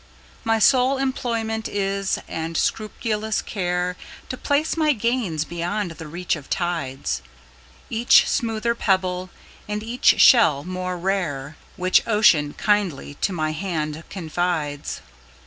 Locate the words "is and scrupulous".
1.67-3.39